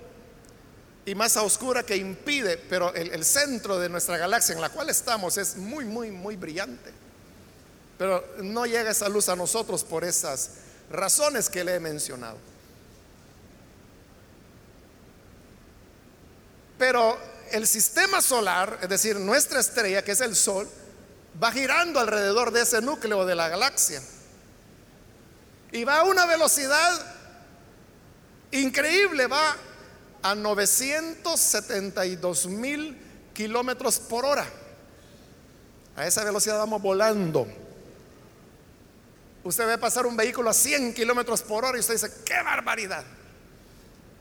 [1.06, 4.90] y masa oscura que impide, pero el, el centro de nuestra galaxia en la cual
[4.90, 6.94] estamos es muy, muy, muy brillante.
[7.98, 10.52] Pero no llega esa luz a nosotros por esas
[10.90, 12.38] razones que le he mencionado.
[16.78, 17.20] Pero
[17.52, 20.66] el sistema solar, es decir, nuestra estrella, que es el Sol,
[21.44, 24.02] va girando alrededor de ese núcleo de la galaxia.
[25.74, 27.15] Y va a una velocidad
[28.52, 29.56] increíble, va
[30.22, 32.98] a 972 mil
[33.34, 34.46] kilómetros por hora.
[35.96, 37.46] A esa velocidad vamos volando.
[39.44, 43.04] Usted ve pasar un vehículo a 100 kilómetros por hora y usted dice, ¡qué barbaridad!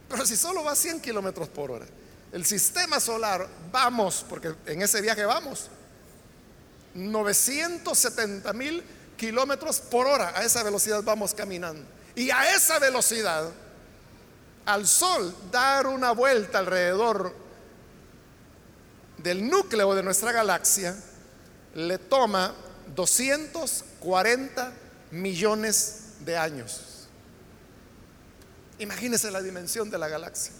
[0.08, 1.86] Pero si solo va a 100 kilómetros por hora,
[2.30, 5.70] el sistema solar, vamos, porque en ese viaje vamos,
[6.92, 8.84] 970 mil
[9.16, 11.88] kilómetros por hora, a esa velocidad vamos caminando.
[12.14, 13.50] Y a esa velocidad,
[14.66, 17.34] al Sol dar una vuelta alrededor
[19.18, 20.94] del núcleo de nuestra galaxia,
[21.74, 22.54] le toma
[22.94, 24.72] 240
[25.10, 27.08] millones de años.
[28.78, 30.52] Imagínese la dimensión de la galaxia.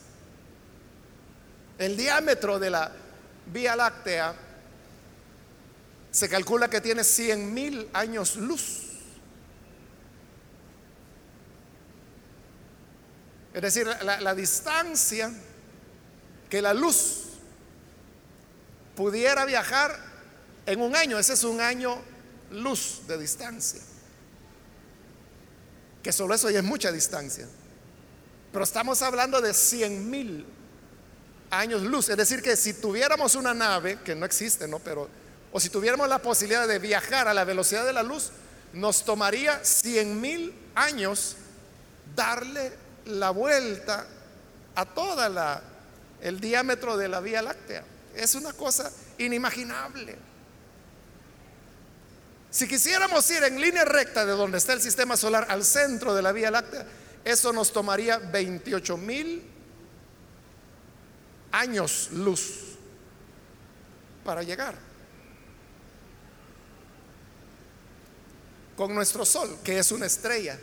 [1.79, 2.93] El diámetro de la
[3.53, 4.35] Vía Láctea
[6.11, 8.84] se calcula que tiene 100 mil años luz.
[13.55, 15.33] Es decir, la, distancia
[16.51, 17.23] que la luz
[18.95, 19.97] pudiera viajar
[20.67, 22.03] en un año, ese es un año
[22.51, 23.81] luz de distancia
[26.05, 27.49] que solo eso ya es mucha distancia.
[28.53, 30.47] Pero estamos hablando de 100 mil
[31.51, 32.11] años luz.
[32.11, 34.79] Es decir, que si tuviéramos una nave, que no existe, ¿no?
[34.79, 35.09] Pero,
[35.51, 38.31] o si tuviéramos la posibilidad de viajar a la velocidad de la luz,
[38.75, 41.37] nos tomaría 100 mil años
[42.15, 44.07] darle la vuelta
[44.75, 45.63] a toda la
[46.25, 47.85] el diámetro de la Vía Láctea.
[48.15, 50.17] Es una cosa inimaginable.
[52.51, 56.23] Si quisiéramos ir en línea recta de donde está el sistema solar al centro de
[56.23, 56.87] la Vía Láctea,
[57.25, 59.43] eso nos tomaría 28 mil
[61.53, 62.77] años luz
[64.25, 64.77] para llegar.
[68.77, 70.59] Con nuestro Sol, que es una estrella.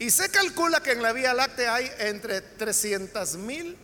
[0.00, 3.76] Y se calcula que en la Vía Láctea hay entre 300 mil,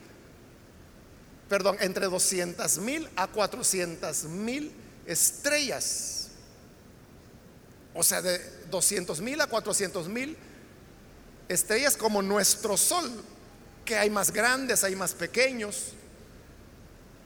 [1.48, 4.72] perdón, entre 200 mil a 400 mil
[5.06, 6.16] estrellas
[7.96, 8.38] o sea, de
[8.70, 10.36] 200 mil a 400 mil
[11.48, 13.10] estrellas como nuestro Sol,
[13.86, 15.92] que hay más grandes, hay más pequeños.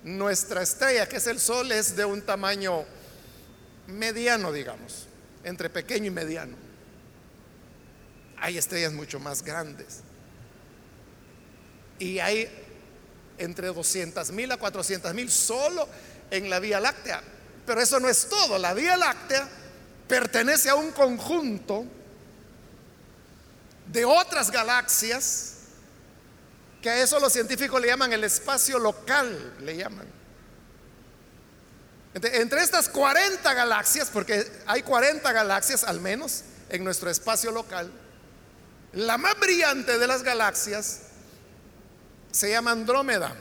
[0.04, 2.84] Nuestra estrella, que es el Sol, es de un tamaño
[3.88, 5.08] mediano, digamos,
[5.42, 6.56] entre pequeño y mediano.
[8.40, 10.00] Hay estrellas mucho más grandes.
[11.98, 12.48] Y hay
[13.38, 15.88] entre 200 mil a 400 mil solo
[16.30, 17.22] en la Vía Láctea.
[17.66, 18.58] Pero eso no es todo.
[18.58, 19.48] La Vía Láctea
[20.08, 21.84] pertenece a un conjunto
[23.86, 25.54] de otras galaxias
[26.82, 30.06] que a eso los científicos le llaman el espacio local, le llaman.
[32.14, 37.90] Entre, estas 40 galaxias, porque hay 40 galaxias al menos en nuestro espacio local,
[38.92, 41.02] la más brillante de las galaxias
[42.32, 43.34] se llama Andrómeda.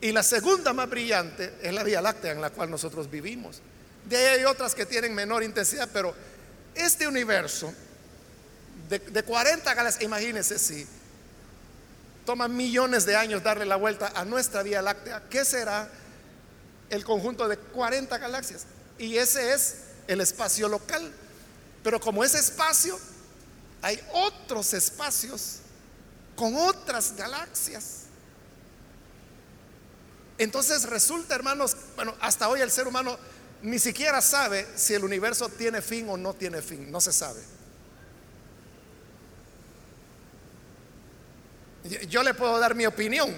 [0.00, 3.60] Y la segunda más brillante es la Vía Láctea en la cual nosotros vivimos.
[4.06, 6.14] De ahí hay otras que tienen menor intensidad, pero
[6.74, 7.72] este universo
[8.88, 10.86] de, de 40 galaxias, imagínense si
[12.24, 15.90] toma millones de años darle la vuelta a nuestra Vía Láctea, ¿qué será
[16.88, 18.66] el conjunto de 40 galaxias?
[18.98, 19.76] Y ese es
[20.06, 21.10] el espacio local.
[21.82, 22.98] Pero como ese espacio,
[23.82, 25.58] hay otros espacios
[26.36, 28.04] con otras galaxias.
[30.38, 33.18] Entonces resulta, hermanos, bueno, hasta hoy el ser humano
[33.62, 37.40] ni siquiera sabe si el universo tiene fin o no tiene fin, no se sabe.
[42.08, 43.34] Yo le puedo dar mi opinión,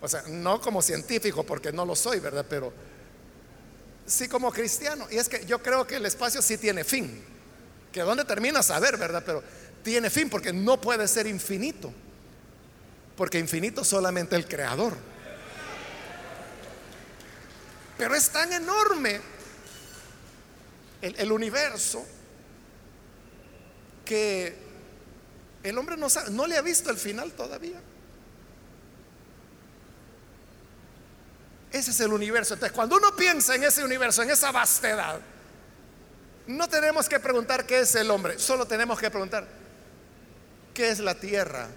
[0.00, 2.46] o sea, no como científico, porque no lo soy, ¿verdad?
[2.48, 2.72] Pero
[4.06, 5.06] sí como cristiano.
[5.10, 7.24] Y es que yo creo que el espacio sí tiene fin,
[7.92, 9.22] que dónde termina saber, ¿verdad?
[9.24, 9.42] Pero
[9.82, 11.92] tiene fin porque no puede ser infinito,
[13.16, 14.96] porque infinito solamente el creador.
[17.98, 19.20] Pero es tan enorme
[21.02, 22.04] el, universo
[24.04, 24.56] que
[25.62, 27.80] el hombre no, no le ha visto el final todavía.
[31.72, 32.54] Ese es el universo.
[32.54, 35.20] Entonces, cuando uno piensa en ese universo, en esa vastedad,
[36.56, 39.46] no tenemos que preguntar qué es el hombre, solo tenemos que preguntar
[40.74, 41.68] qué es la Tierra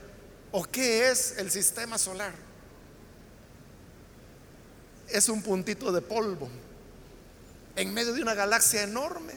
[0.52, 2.34] o qué es el sistema solar
[5.14, 6.50] es un puntito de polvo
[7.76, 9.34] en medio de una galaxia enorme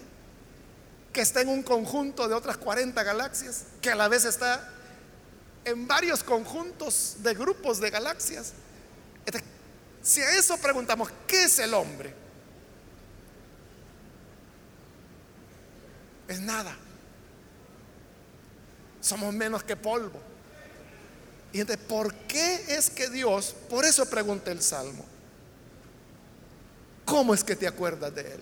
[1.13, 4.71] que está en un conjunto de otras 40 galaxias, que a la vez está
[5.65, 8.53] en varios conjuntos de grupos de galaxias.
[10.03, 12.15] si a eso preguntamos, ¿qué es el hombre?
[16.29, 16.77] Es nada.
[19.01, 20.21] Somos menos que polvo.
[21.53, 25.05] Y entonces, ¿por qué es que Dios, por eso pregunta el Salmo,
[27.07, 28.41] ¿Cómo es que te acuerdas de Él?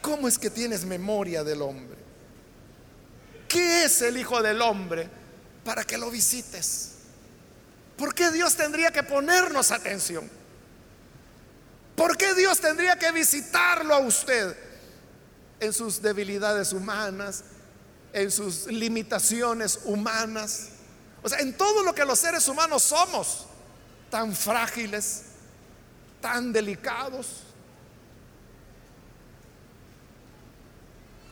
[0.00, 1.98] ¿Cómo es que tienes memoria del hombre?
[3.48, 5.08] ¿Qué es el Hijo del Hombre
[5.64, 6.92] para que lo visites?
[7.96, 10.30] ¿Por qué Dios tendría que ponernos atención?
[11.96, 14.56] ¿Por qué Dios tendría que visitarlo a usted
[15.60, 17.44] en sus debilidades humanas,
[18.12, 20.68] en sus limitaciones humanas?
[21.22, 23.46] O sea, en todo lo que los seres humanos somos,
[24.10, 25.22] tan frágiles,
[26.20, 27.42] tan delicados.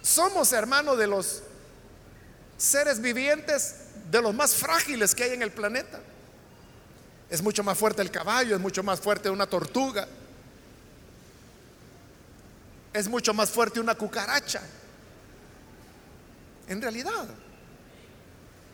[0.03, 1.43] Somos, hermanos, de los
[2.57, 3.77] seres vivientes,
[4.11, 6.01] de los más frágiles que hay en el planeta.
[7.31, 10.07] Es mucho más fuerte el caballo, es mucho más fuerte una tortuga,
[12.95, 14.63] es mucho más fuerte una cucaracha.
[16.69, 17.27] En realidad,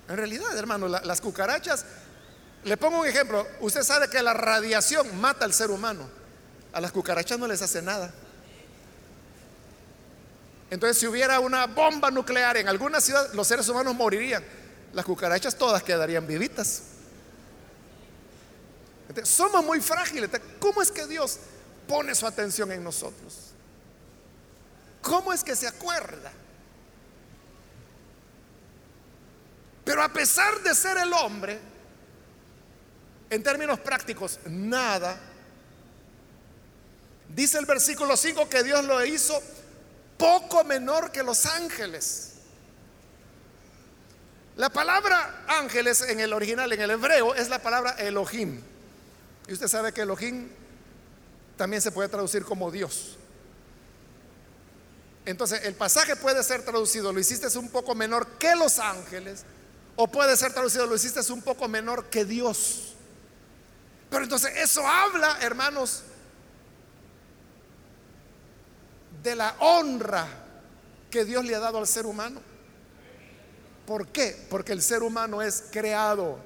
[0.08, 1.84] en realidad, hermano, las cucarachas
[2.64, 3.46] le pongo un ejemplo.
[3.60, 6.08] Usted sabe que la radiación mata al ser humano.
[6.72, 8.12] A las cucarachas no les hace nada.
[10.70, 14.44] Entonces, si hubiera una bomba nuclear en alguna ciudad, los seres humanos morirían.
[14.92, 16.82] Las cucarachas todas quedarían vivitas.
[19.24, 20.28] somos muy frágiles.
[20.58, 21.38] ¿Cómo es que Dios
[21.88, 23.49] pone su atención en nosotros?
[25.02, 26.32] ¿Cómo es que se acuerda?
[29.84, 31.58] Pero a pesar de ser el hombre,
[33.30, 35.18] en términos prácticos, nada.
[37.28, 39.40] Dice el versículo 5 que Dios lo hizo
[40.18, 42.32] poco menor que los ángeles.
[44.56, 48.60] La palabra ángeles en el original, en el hebreo, es la palabra Elohim.
[49.46, 50.48] Y usted sabe que Elohim
[51.56, 53.16] también se puede traducir como Dios.
[55.26, 59.44] Entonces, el pasaje puede ser traducido, lo hiciste un poco menor que los ángeles,
[59.96, 62.94] o puede ser traducido, lo hiciste un poco menor que Dios.
[64.08, 66.02] Pero entonces eso habla, hermanos,
[69.22, 70.26] de la honra
[71.10, 72.40] que Dios le ha dado al ser humano.
[73.86, 74.46] ¿Por qué?
[74.48, 76.38] Porque el ser humano es creado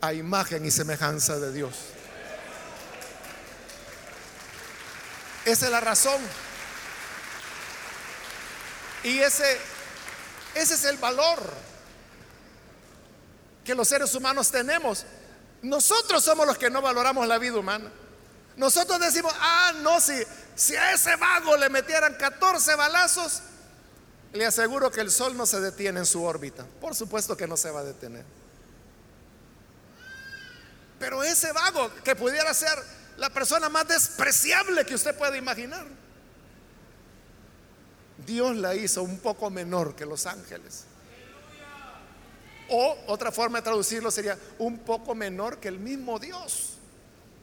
[0.00, 1.74] a imagen y semejanza de Dios.
[5.44, 6.20] Esa es la razón.
[9.04, 9.58] Y ese,
[10.54, 11.38] ese es el valor
[13.64, 15.04] que los seres humanos tenemos.
[15.62, 17.90] Nosotros somos los que no valoramos la vida humana.
[18.56, 20.14] Nosotros decimos, ah, no, si,
[20.56, 23.42] si a ese vago le metieran 14 balazos,
[24.32, 26.66] le aseguro que el sol no se detiene en su órbita.
[26.80, 28.24] Por supuesto que no se va a detener.
[30.98, 32.76] Pero ese vago que pudiera ser
[33.16, 35.86] la persona más despreciable que usted pueda imaginar,
[38.26, 40.84] Dios la hizo un poco menor que los ángeles.
[42.70, 46.74] O otra forma de traducirlo sería un poco menor que el mismo Dios.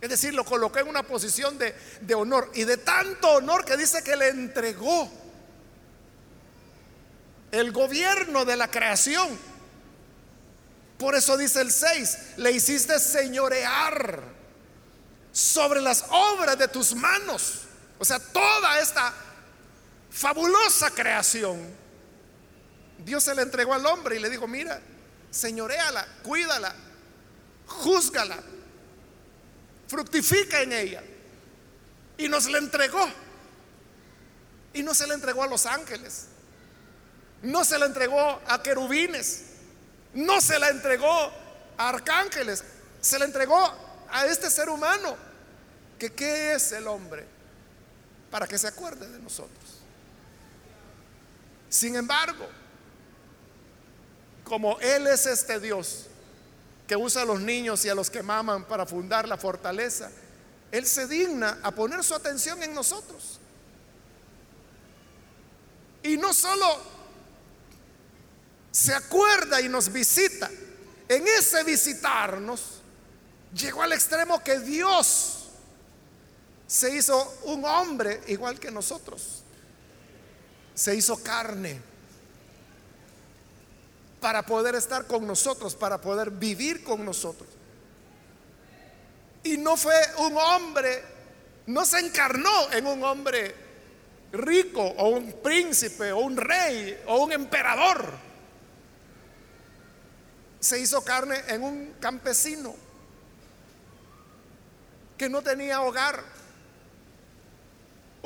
[0.01, 1.73] Es decir, lo colocó en una posición de,
[2.13, 5.09] honor y de tanto honor que dice que le entregó
[7.51, 9.27] el gobierno de la creación.
[10.99, 14.21] Por eso dice el 6, le hiciste señorear
[15.31, 17.61] sobre las obras de tus manos.
[17.97, 19.13] O sea, toda esta
[20.15, 21.59] fabulosa creación,
[22.99, 24.79] Dios se la entregó al hombre y le dijo, mira,
[25.29, 26.73] señoreala, cuídala,
[27.67, 28.41] júzgala,
[29.87, 31.03] fructifica en ella.
[32.17, 33.05] Y nos la entregó.
[34.73, 36.27] Y no se la entregó a los ángeles.
[37.41, 39.43] No se la entregó a querubines.
[40.13, 41.31] No se la entregó
[41.77, 42.63] a arcángeles.
[43.01, 43.59] Se la entregó
[44.09, 45.17] a este ser humano.
[45.99, 47.25] Que qué es el hombre
[48.31, 49.64] para que se acuerde de nosotros.
[51.75, 52.47] Sin embargo,
[54.45, 56.05] como Él es este Dios
[56.87, 60.09] que usa a los niños y a los que maman para fundar la fortaleza,
[60.71, 63.41] Él se digna a poner su atención en nosotros.
[66.01, 66.65] Y no solo
[68.71, 70.49] se acuerda y nos visita,
[71.09, 72.79] en ese visitarnos
[73.53, 75.49] llegó al extremo que Dios
[76.67, 79.41] se hizo un hombre igual que nosotros.
[80.75, 81.81] Se hizo carne
[84.19, 87.49] para poder estar con nosotros, para poder vivir con nosotros.
[89.43, 91.03] Y no fue un hombre,
[91.67, 93.55] no se encarnó en un hombre
[94.31, 98.13] rico o un príncipe o un rey o un emperador.
[100.59, 102.75] Se hizo carne en un campesino
[105.17, 106.34] que no tenía hogar.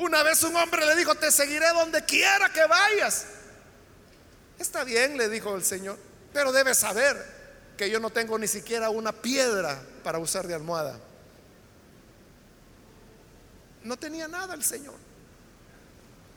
[0.00, 3.26] Una vez un hombre le dijo, te seguiré donde quiera que vayas.
[4.58, 5.98] Está bien, le dijo el Señor,
[6.32, 7.22] pero debes saber
[7.76, 10.98] que yo no tengo ni siquiera una piedra para usar de almohada.
[13.84, 14.94] No tenía nada el Señor.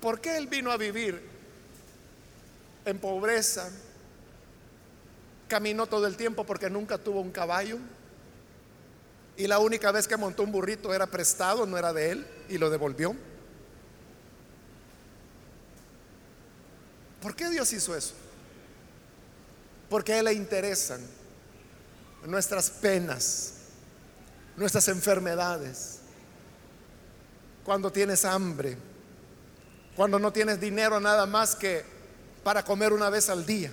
[0.01, 1.21] ¿Por qué Él vino a vivir
[2.83, 3.69] en pobreza?
[5.47, 7.77] Caminó todo el tiempo porque nunca tuvo un caballo.
[9.37, 12.57] Y la única vez que montó un burrito era prestado, no era de él, y
[12.57, 13.15] lo devolvió.
[17.23, 18.13] ¿Por qué Dios hizo eso?
[19.89, 20.99] Porque a Él le interesan
[22.25, 23.53] nuestras penas,
[24.57, 25.99] nuestras enfermedades,
[27.63, 28.77] cuando tienes hambre,
[29.95, 31.85] cuando no tienes dinero nada más que
[32.43, 33.71] para comer una vez al día.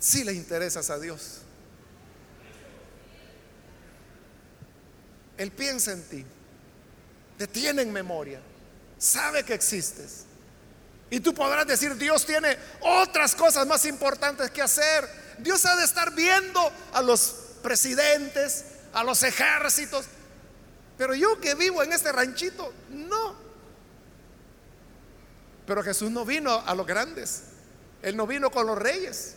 [0.00, 1.42] Si le interesas a Dios.
[5.38, 6.26] Él piensa en ti,
[7.38, 8.40] te tiene en memoria
[9.00, 10.26] sabe que existes.
[11.08, 15.08] Y tú podrás decir, Dios tiene otras cosas más importantes que hacer.
[15.38, 16.60] Dios ha de estar viendo
[16.92, 20.04] a los presidentes, a los ejércitos.
[20.96, 23.34] Pero yo que vivo en este ranchito, no.
[25.66, 27.44] Pero Jesús no vino a los grandes.
[28.02, 29.34] Él no vino con los reyes.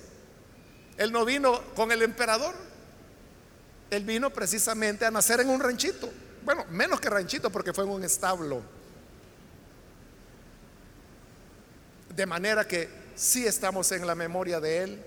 [0.98, 2.54] Él no vino con el emperador.
[3.90, 6.12] Él vino precisamente a nacer en un ranchito.
[6.44, 8.62] Bueno, menos que ranchito porque fue en un establo.
[12.16, 15.04] De manera que sí estamos en la memoria de Él.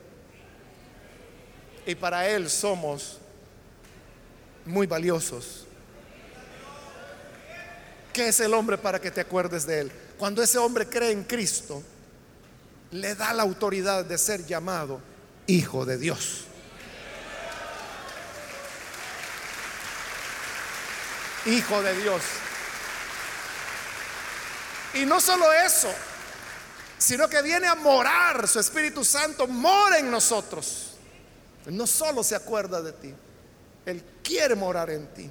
[1.87, 3.19] Y para Él somos
[4.65, 5.67] muy valiosos.
[8.13, 9.93] ¿Qué es el hombre para que te acuerdes de Él?
[10.19, 11.83] Cuando ese hombre cree en Cristo,
[12.91, 15.01] le da la autoridad de ser llamado
[15.47, 16.45] Hijo de Dios.
[21.45, 22.23] Hijo de Dios.
[24.95, 25.93] Y no solo eso,
[26.99, 30.93] sino que viene a morar, su Espíritu Santo mora en nosotros.
[31.67, 33.15] No solo se acuerda de ti,
[33.85, 35.31] Él quiere morar en ti.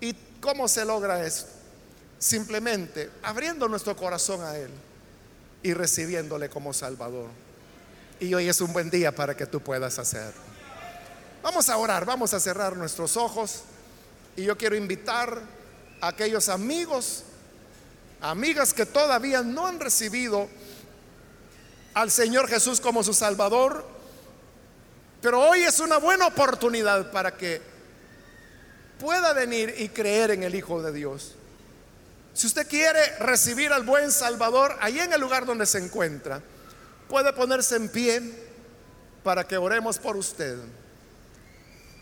[0.00, 1.50] ¿Y cómo se logra esto?
[2.18, 4.70] Simplemente abriendo nuestro corazón a Él
[5.62, 7.28] y recibiéndole como Salvador.
[8.18, 10.40] Y hoy es un buen día para que tú puedas hacerlo.
[11.42, 13.62] Vamos a orar, vamos a cerrar nuestros ojos
[14.36, 15.40] y yo quiero invitar
[16.00, 17.24] a aquellos amigos
[18.20, 20.48] amigas que todavía no han recibido
[21.94, 23.84] al Señor Jesús como su Salvador,
[25.22, 27.60] Pero hoy es una buena oportunidad para que
[28.98, 31.34] pueda venir y creer en el Hijo de Dios.
[32.32, 36.40] Si usted quiere recibir al buen Salvador, ahí en el lugar donde se encuentra,
[37.08, 38.22] puede ponerse en pie
[39.22, 40.56] para que oremos por usted.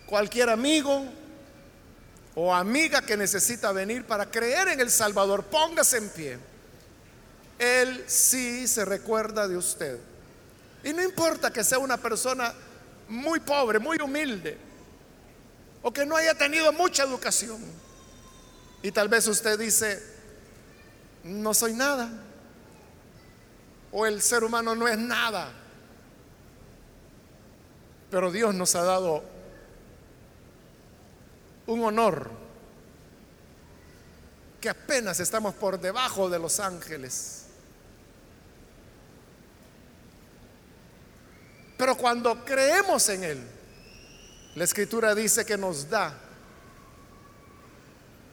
[0.07, 1.05] Cualquier amigo
[2.41, 6.39] o amiga que necesita venir para creer en el Salvador, póngase en pie.
[7.59, 9.99] Él sí se recuerda de usted.
[10.84, 12.55] Y no importa que sea una persona
[13.09, 14.57] muy pobre, muy humilde,
[15.82, 17.61] o que no haya tenido mucha educación.
[18.82, 20.01] Y tal vez usted dice,
[21.24, 22.09] no soy nada,
[23.91, 25.51] o el ser humano no es nada.
[28.12, 29.24] Pero Dios nos ha dado
[31.69, 32.31] un honor
[34.61, 37.45] que apenas estamos por debajo de los ángeles.
[41.77, 43.39] Pero cuando creemos en Él,
[44.57, 46.19] la escritura dice que nos da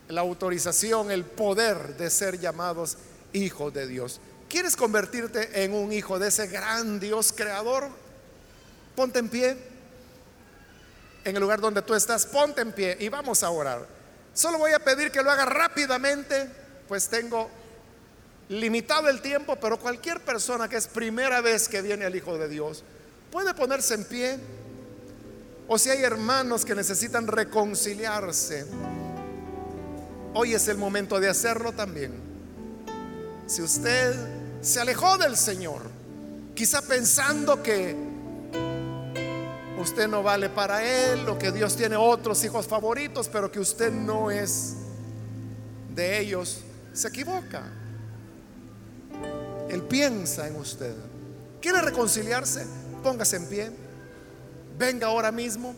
[0.08, 2.98] la autorización, el poder de ser llamados
[3.34, 4.20] hijos de Dios.
[4.50, 7.90] ¿Quieres convertirte en un hijo de ese gran Dios creador?
[8.96, 9.75] Ponte en pie.
[11.26, 13.86] En el lugar donde tú estás, ponte en pie y vamos a orar.
[14.34, 16.50] Solo voy a pedir que lo haga rápidamente,
[16.88, 17.50] pues tengo
[18.50, 22.48] limitado el tiempo, pero cualquier persona que es primera vez que viene al Hijo de
[22.48, 22.84] Dios,
[23.32, 24.40] puede ponerse en pie.
[25.68, 28.68] O si hay hermanos que necesitan reconciliarse,
[30.36, 32.14] hoy es el momento de hacerlo también.
[33.48, 34.16] Si usted
[34.62, 35.82] se alejó del Señor,
[36.54, 38.15] quizá pensando que
[39.86, 43.92] usted no vale para Él o que Dios tiene otros hijos favoritos, pero que usted
[43.92, 44.78] no es
[45.94, 46.62] de ellos,
[46.92, 47.64] se equivoca.
[49.70, 50.96] Él piensa en usted.
[51.62, 52.66] ¿Quiere reconciliarse?
[53.04, 53.72] Póngase en pie.
[54.78, 55.76] Venga ahora mismo.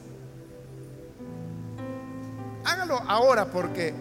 [2.63, 3.93] Hágalo ahora porque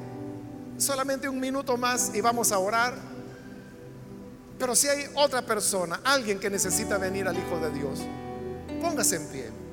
[0.79, 2.95] solamente un minuto más y vamos a orar.
[4.57, 8.01] Pero si hay otra persona, alguien que necesita venir al Hijo de Dios,
[8.81, 9.66] póngase en pie.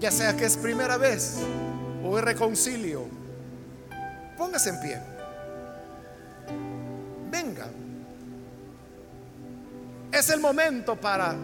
[0.00, 1.38] Ya sea que es primera vez
[2.04, 3.06] o es reconcilio,
[4.36, 5.00] póngase en pie.
[7.30, 7.66] Venga.
[10.12, 11.34] Es el momento para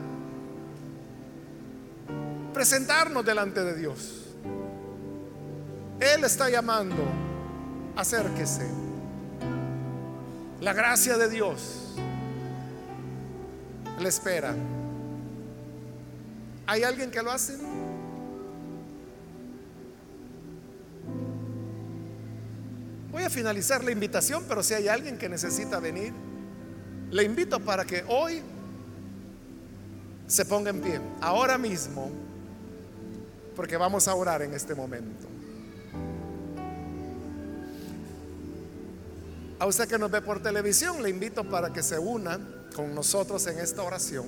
[2.53, 4.21] presentarnos delante de Dios.
[6.01, 7.03] Él está llamando,
[7.97, 8.67] acérquese.
[10.61, 11.95] La gracia de Dios
[14.01, 14.55] le espera.
[16.67, 17.59] ¿Hay alguien que lo hace?
[23.15, 26.13] Voy a finalizar la invitación, pero si hay alguien que necesita venir,
[27.13, 28.43] le invito para que hoy
[30.27, 32.11] se ponga en pie, ahora mismo,
[33.55, 35.29] porque vamos a orar en este momento.
[39.61, 42.41] A usted que nos ve por televisión, le invito para que se una
[42.75, 44.27] con nosotros en esta oración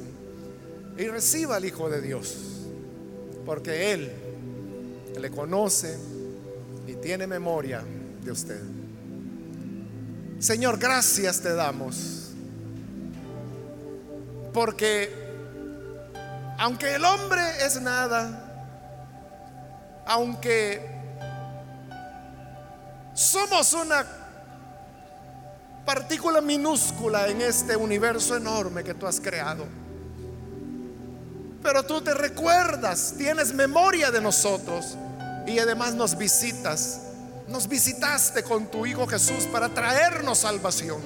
[0.96, 2.36] y reciba al Hijo de Dios,
[3.44, 4.12] porque Él
[5.20, 5.98] le conoce
[6.86, 7.82] y tiene memoria
[8.30, 8.60] usted.
[10.38, 12.32] Señor, gracias te damos,
[14.52, 15.26] porque
[16.58, 18.42] aunque el hombre es nada,
[20.06, 20.80] aunque
[23.14, 24.04] somos una
[25.84, 29.64] partícula minúscula en este universo enorme que tú has creado.
[31.62, 34.96] Pero tú te recuerdas, tienes memoria de nosotros
[35.46, 37.00] y además nos visitas.
[37.48, 41.00] Nos visitaste con tu Hijo Jesús para traernos salvación.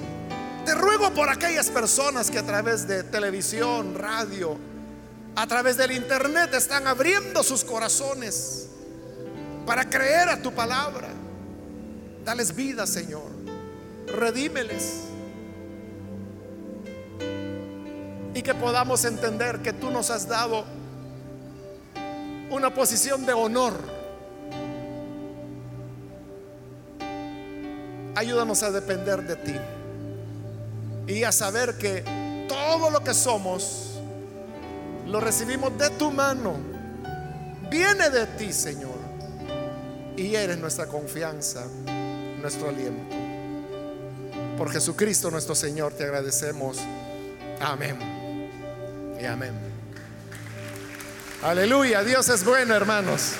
[0.65, 4.57] Te ruego por aquellas personas que a través de televisión, radio,
[5.35, 8.67] a través del internet están abriendo sus corazones
[9.65, 11.09] para creer a tu palabra.
[12.23, 13.41] Dales vida, Señor
[14.11, 15.01] redímeles.
[18.33, 20.65] Y que podamos entender que tú nos has dado
[22.49, 24.00] una posición de honor.
[28.15, 29.55] Ayúdanos a depender de ti
[31.07, 32.03] y a saber que
[32.47, 33.99] todo lo que somos
[35.07, 36.55] lo recibimos de tu mano.
[37.69, 38.99] Viene de ti, Señor.
[40.17, 41.65] Y eres nuestra confianza,
[42.41, 43.15] nuestro aliento.
[44.57, 46.77] Por Jesucristo nuestro Señor te agradecemos.
[47.61, 47.97] Amén.
[49.19, 49.53] Y amén.
[51.41, 52.03] Aleluya.
[52.03, 53.33] Dios es bueno, hermanos.